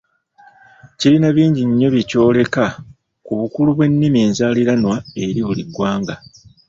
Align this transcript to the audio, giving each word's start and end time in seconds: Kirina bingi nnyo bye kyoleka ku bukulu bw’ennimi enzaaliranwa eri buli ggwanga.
Kirina 0.97 1.27
bingi 1.35 1.61
nnyo 1.69 1.87
bye 1.93 2.03
kyoleka 2.09 2.63
ku 3.25 3.31
bukulu 3.39 3.69
bw’ennimi 3.75 4.19
enzaaliranwa 4.25 4.95
eri 5.23 5.41
buli 5.47 5.63
ggwanga. 5.67 6.15